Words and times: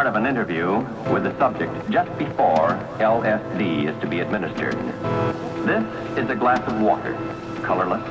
Part 0.00 0.08
of 0.08 0.16
an 0.16 0.24
interview 0.24 0.78
with 1.12 1.24
the 1.24 1.36
subject 1.36 1.90
just 1.90 2.10
before 2.16 2.70
LSD 3.00 3.86
is 3.86 4.00
to 4.00 4.06
be 4.06 4.20
administered. 4.20 4.72
This 5.66 5.84
is 6.16 6.30
a 6.30 6.34
glass 6.34 6.66
of 6.66 6.80
water, 6.80 7.12
colorless, 7.62 8.02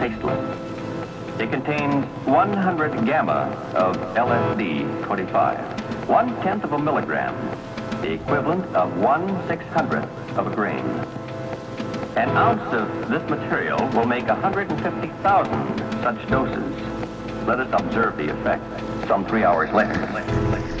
tasteless. 0.00 0.58
It 1.38 1.52
contains 1.52 2.04
100 2.26 3.06
gamma 3.06 3.56
of 3.72 3.96
LSD 4.16 5.04
25, 5.04 6.08
one 6.08 6.34
tenth 6.42 6.64
of 6.64 6.72
a 6.72 6.78
milligram, 6.80 7.36
the 8.00 8.10
equivalent 8.14 8.64
of 8.74 8.98
one 8.98 9.46
six 9.46 9.64
hundredth 9.66 10.10
of 10.36 10.48
a 10.48 10.50
grain. 10.56 10.84
An 12.16 12.30
ounce 12.30 12.74
of 12.74 13.08
this 13.08 13.22
material 13.30 13.78
will 13.90 14.06
make 14.06 14.26
150,000 14.26 16.02
such 16.02 16.28
doses. 16.28 17.46
Let 17.46 17.60
us 17.60 17.68
observe 17.80 18.16
the 18.16 18.28
effect 18.28 18.64
some 19.06 19.24
three 19.24 19.44
hours 19.44 19.72
later. 19.72 20.71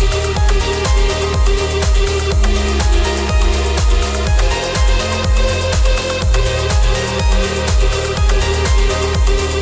Thank 0.00 0.14
you. 9.54 9.59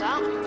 out. 0.00 0.37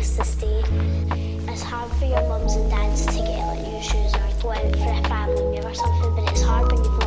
place 0.00 0.16
to 0.16 0.24
stay. 0.24 0.62
It's 1.52 1.62
hard 1.62 1.92
for 1.92 2.06
your 2.06 2.22
mums 2.28 2.54
and 2.54 2.70
dads 2.70 3.04
to 3.06 3.12
get 3.12 3.46
like 3.46 3.66
new 3.66 3.82
shoes 3.82 4.14
or 4.14 4.42
go 4.42 4.50
out 4.52 4.76
for 4.76 4.90
a 4.90 5.08
family 5.08 5.44
meal 5.50 5.66
or 5.66 5.74
something, 5.74 6.14
but 6.16 6.32
it's 6.32 6.42
hard 6.42 6.72
when 6.72 6.82
you've 6.82 6.99